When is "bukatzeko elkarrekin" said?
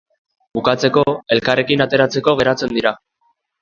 0.59-1.87